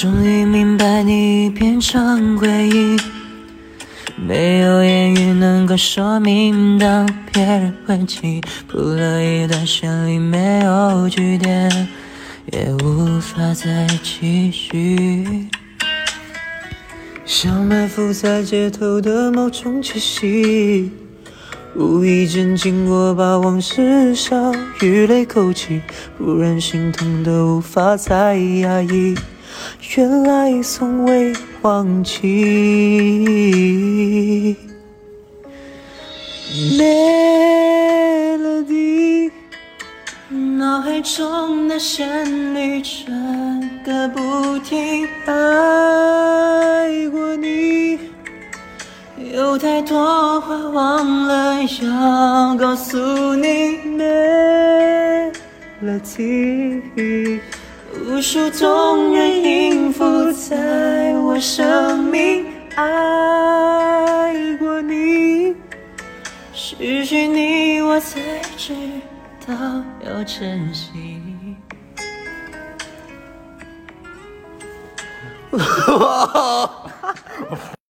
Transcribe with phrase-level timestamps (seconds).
[0.00, 2.96] 终于明白你已变成回忆，
[4.14, 6.78] 没有言语能够说明。
[6.78, 11.88] 当别人问起，铺了一段旋律，没有句点，
[12.52, 15.48] 也无法再继续。
[17.24, 20.92] 像埋伏在街头的某种气息，
[21.74, 25.82] 无意间经过，把往事笑与泪勾起，
[26.16, 29.16] 不然心痛的无法再压抑。
[29.96, 32.18] 原来从未忘记。
[38.38, 39.30] Melody，
[40.58, 45.06] 脑海中的旋律转个不停。
[45.26, 47.98] 爱过你，
[49.32, 53.78] 有太多话忘了要告诉你。
[55.80, 57.40] Melody。
[57.94, 65.54] 无数动人音符在我生命，爱过你，
[66.52, 68.20] 失去你我才
[68.56, 68.74] 知
[69.46, 69.54] 道
[70.04, 70.90] 要珍惜。